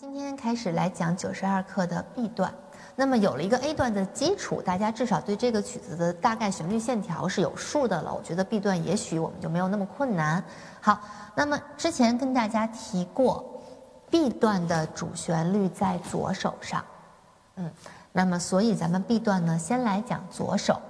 [0.00, 2.50] 今天开始来讲九十二课的 B 段。
[2.96, 8.10] 那么有了一个 A 段的基础，大家至少对这个曲子的大概旋律线条是有数的了。
[8.10, 10.42] 我觉得 B 段也许我们就没有那么困难。
[10.80, 10.98] 好，
[11.34, 13.44] 那么之前跟大家提过
[14.08, 16.82] ，B 段的主旋律在左手上。
[17.56, 17.70] 嗯，
[18.10, 20.80] 那么所以咱们 B 段呢，先来讲左手。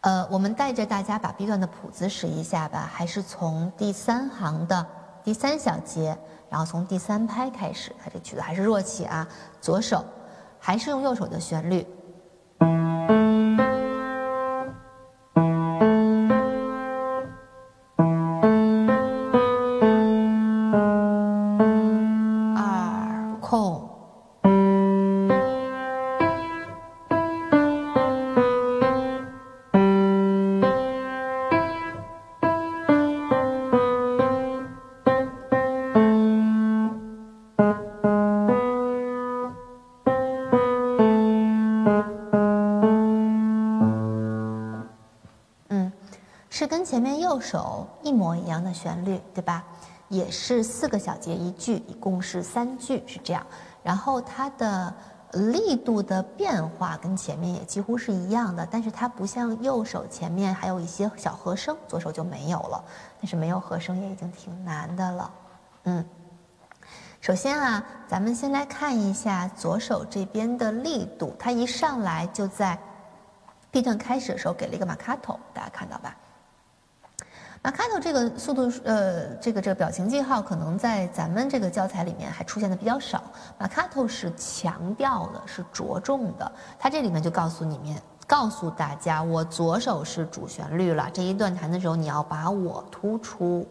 [0.00, 4.86] 呃，我们带着大家把 B 段的谱子识一下吧，还是从第三行的
[5.22, 6.16] 第三小节。
[6.48, 9.26] 然后从第三拍开始，它这曲子还是弱起啊，
[9.60, 10.04] 左手
[10.58, 11.86] 还是用右手的旋律。
[46.86, 49.64] 前面右手一模一样的旋律，对吧？
[50.08, 53.44] 也是四个小节一句，一共是三句，是这样。
[53.82, 54.94] 然后它的
[55.32, 62.84] 力度的变化跟前面也几乎是一样的，但是它不像右手前面还有一些小和声，左手就没有了。
[63.20, 65.30] 但是没有和声也已经挺难的了。
[65.86, 66.06] 嗯，
[67.20, 72.78] 首先啊，咱们先来看一下左手这边的力度，它一上来就在
[73.72, 76.16] B 段开始的时候给了一个马卡托，大家看到吧？
[77.66, 83.20] 那开头这个速度，呃，这个这个表情记号可能在咱们这个教材里面还出现的比较少。
[83.58, 86.52] 马卡托是强调的，是着重的。
[86.78, 91.10] 它这里面就告诉你们，告诉大家，我左手是主旋律了。
[91.12, 93.66] 这一段弹的时候，你要把我突出，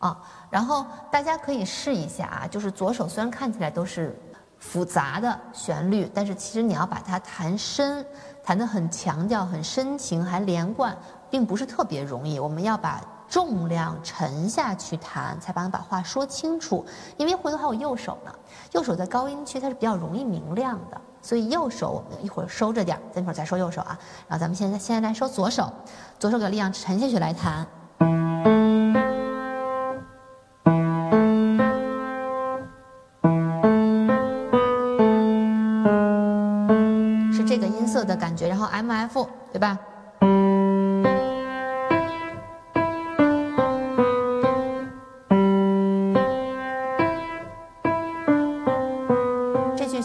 [0.00, 4.18] 啊，然后大家可以试一下啊，就是左手虽然看起来都是
[4.58, 8.04] 复杂的旋律，但是其实你要把它弹深，
[8.42, 10.96] 弹得很强调、很深情，还连贯。
[11.30, 16.84] 并不是特别容易，我们要把重量沉下去弹，才把把话说清楚。
[17.16, 18.32] 因为回头还有右手呢，
[18.72, 23.98] 右手在高音区它是比较容易明亮的，所以右手我们一会儿收着点，等会儿再说右手啊。
[24.28, 25.72] 然后咱们现在现在来说左手，
[26.18, 27.66] 左手给力量沉下去来弹，
[37.32, 38.46] 是这个音色的感觉。
[38.48, 39.76] 然后 M F 对吧？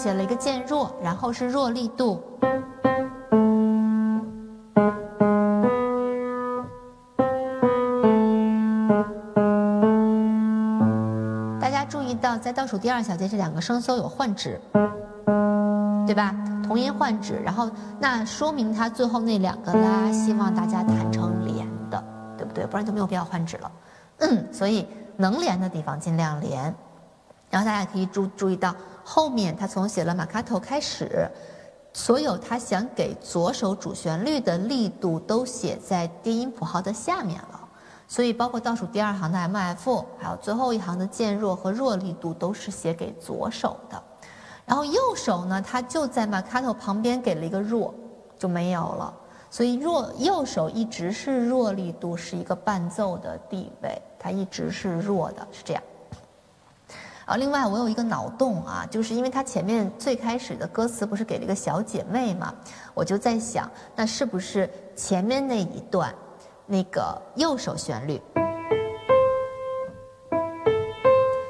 [0.00, 2.22] 写了一个渐弱，然后是弱力度。
[11.60, 14.58] 大家注意到，在倒数第二小节这两个声搜有换指，
[16.06, 16.34] 对吧？
[16.66, 22.02] 同音换指，然后那说明它最后那两个拉，希望大家弹成连的，
[22.38, 22.64] 对不对？
[22.64, 23.70] 不然就没有必要换指了。
[24.20, 26.74] 嗯，所以能连的地方尽量连。
[27.50, 28.74] 然后大家也可以注注意到。
[29.04, 31.28] 后面他从写了马卡头开始，
[31.92, 37.60] 所有他想给左手主旋律的力度都写在低音谱号的下面了，
[38.06, 44.02] 所以包括倒数第二行的 M F，还有最后一行的渐弱和弱力度都是写给左手的。
[44.64, 47.92] 然后右手呢，他就在马卡头旁边给了一个弱，
[48.38, 49.12] 就没有了。
[49.50, 55.82] 所以弱右手一直是弱力度，是一个伴奏的地位，它一直是弱的，是这样。
[57.30, 62.52] 啊，另外我有一个脑洞啊，就是因为它前面最开始的歌词不是给了一个小姐妹嘛，
[62.92, 66.12] 我就在想，那是不是前面那一段，
[66.66, 68.20] 那个右手旋律，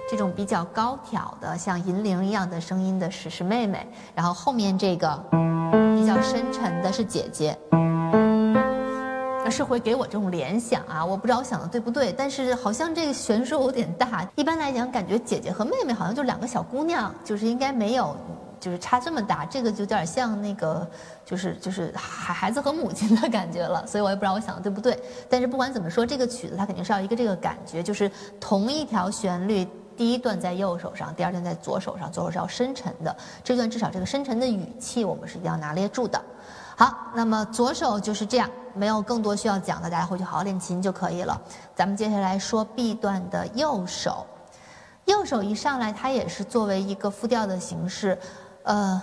[0.06, 5.18] 这种比较高挑的像银铃一样的声音的是是妹妹，然后后面这个
[5.96, 7.58] 比较深沉的是姐姐。
[9.50, 14.26] 是会给我这种联想啊，我不知道我想的对不对，但是好像这个悬殊有点大。
[14.36, 18.16] 一般来讲，感觉姐姐和妹妹好像就两个小姑娘，就是应该没有，
[18.60, 19.44] 就是差这么大。
[19.44, 20.88] 这个就有点像那个，
[21.24, 23.84] 就是就是孩孩子和母亲的感觉了。
[23.88, 24.98] 所以我也不知道我想的对不对。
[25.28, 29.66] 但是不管怎么说，这个曲子它肯定是要一个这个感觉，就是同一条旋律，
[29.96, 33.14] 第一段在右手上，第二段在左手上，左手是要深沉的。
[33.42, 36.20] 这段至少这个深沉的语气，我们是一定要拿捏住的。
[36.80, 41.38] 好，那么左手就是这样，没有更多需要讲的，大家回去好好练琴就可以了。
[41.74, 44.24] 咱们接下来说 B 段的右手，
[45.04, 48.18] 右手一上来，它也是作为一个复调的形式，
[48.62, 49.02] 呃，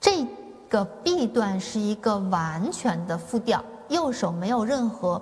[0.00, 0.26] 这
[0.70, 5.20] 个 B 段是一个完全的复调，右手没有任何。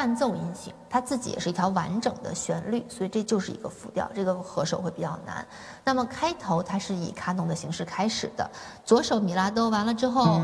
[0.00, 5.46] 伴奏音型，它自己也是一条完整的旋律，所以这就是一个复调，这个合手会比较难。
[5.84, 8.50] 那么开头它是以卡农的形式开始的，
[8.82, 10.40] 左手米拉哆完了之后，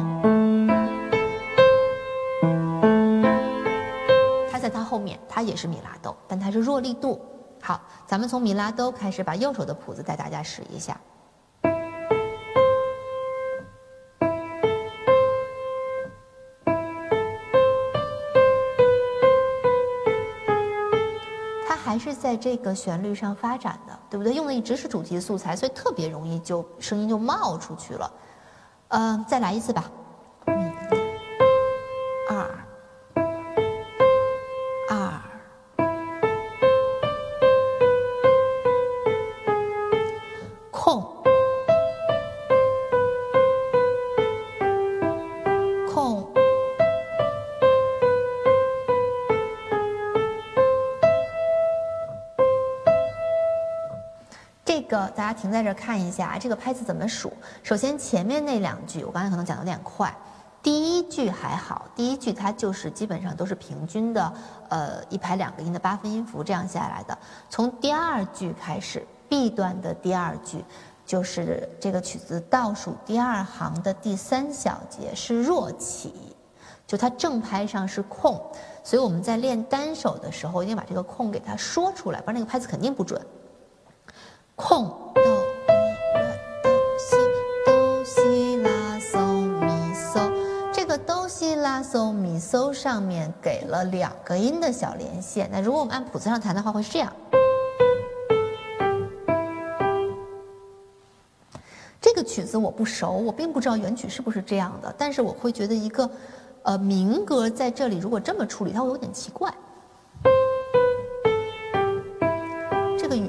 [4.53, 7.19] 它在它后面，它也是米拉哆，但它是弱力度。
[7.63, 11.01] 好，咱们从米拉哆开始，把右手的谱子带大家试一下。
[21.99, 24.35] 还是在这个旋律上发展的，对不对？
[24.35, 28.13] 用的一直是主题素材，所以特别容易就声音就冒出去了。
[28.89, 29.91] 嗯，再来一次吧。
[54.89, 57.33] 这个大家停在这儿看一下，这个拍子怎么数？
[57.65, 60.17] 首先前面那两句，我刚才可能讲的有点快。
[60.63, 64.33] 第一句还好，第一句它就是基本上都是平均的，
[64.69, 67.19] 呃，一拍两个音的八分音符这样下来的。
[67.51, 70.65] 从第二句开始，B 段的第二句，
[71.05, 76.15] 就是这个曲子倒数第二行的第三小节是弱起，
[76.87, 78.41] 就它正拍上是空，
[78.85, 83.21] 所以我们在练单手的时候一定把这个空给它说出来，不然那个拍子肯定不准。
[84.59, 85.23] 空哆
[85.75, 87.15] 来哆西
[87.67, 89.19] 哆西拉嗦
[89.61, 90.33] 咪嗦，
[90.73, 95.47] 这个哆西拉嗦咪嗦上面给了两个音的小连线。
[95.53, 97.13] 那如果我们按谱子上弹的话，会是这样。
[102.01, 106.11] 这个曲子我不熟，我并不知道原曲是不是这样的，但是我会觉得一个
[106.63, 109.53] 呃民歌在这里如果这么处理，它会有点奇怪。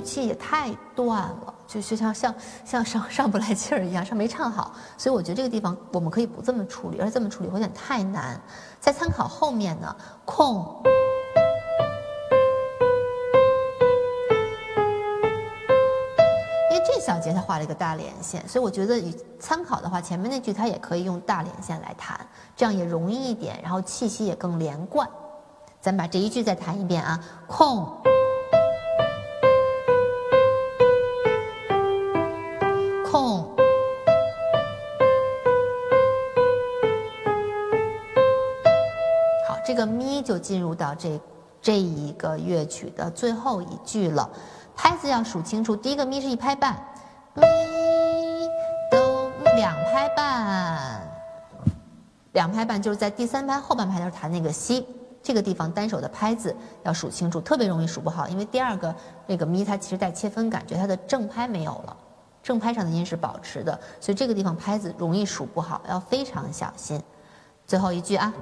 [0.07, 2.33] 气也太断了，就就像像
[2.63, 8.39] 像上上不来气儿一样，上没唱好，所以我觉得这个地方我们可以不这么处理，而这么处理会有点太难。
[8.80, 9.94] 再参考后面呢，
[10.24, 10.81] 空，
[16.71, 22.18] 因为这小节他画了一个大连线，所以我觉得以参考的话，前面那句他也可以用大连线来弹，
[22.56, 25.06] 这样也容易一点，然后气息也更连贯。
[25.81, 28.06] 咱把这一句再弹一遍啊，空。
[39.78, 41.22] 个咪就进入到这
[41.62, 44.28] 这一个乐曲的最后一句了，
[44.76, 45.76] 拍子要数清楚。
[45.76, 46.74] 第一个咪是一拍半，
[47.36, 47.44] 咪
[48.90, 51.08] 哆两拍半，
[52.34, 54.84] 两拍半就是在第三拍后半拍的时候弹那个西，
[55.22, 58.94] 这个地方单手的拍子要数清楚，特别容易数不好，因为第二个
[59.28, 61.96] 那个咪它其实带切分感觉，它的正拍没有了，
[62.42, 67.00] 正拍上的音是保持的，所以这个地方拍子容易数不好，要非常小心。
[67.68, 68.34] 最后一句啊。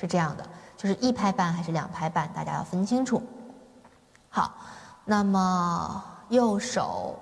[0.00, 0.46] 是这样的，
[0.78, 3.22] 就是一拍半还是两拍半，大家要分清楚。
[4.30, 4.54] 好，
[5.04, 7.18] 那么右手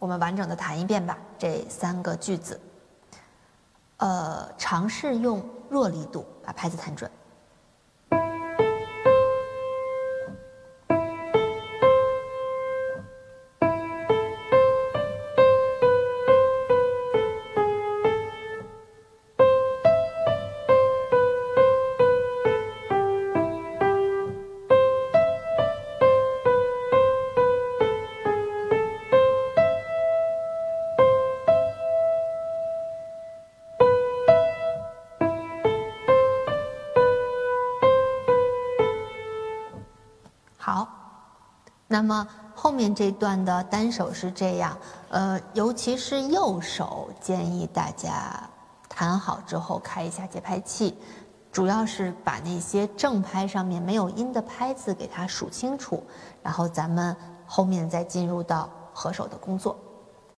[0.00, 2.60] 我们完整的弹一遍吧，这三个句子。
[3.98, 5.40] 呃，尝试用
[5.70, 7.08] 弱力度把拍子弹准。
[41.96, 44.76] 那么后面这段的单手是这样，
[45.08, 48.38] 呃，尤其是右手，建议大家
[48.86, 50.98] 弹好之后开一下节拍器，
[51.50, 56.04] 主要是把那些正拍上面没有音的拍子给它数清楚，
[56.42, 59.74] 然后咱们后面再进入到合手的工作。